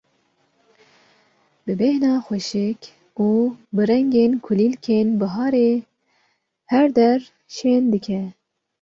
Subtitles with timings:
[1.65, 2.81] bi bêhna xweşik
[3.25, 3.27] û
[3.75, 5.71] bi rengên kulîlkên biharê
[6.71, 7.19] her der
[7.55, 8.21] şên dike.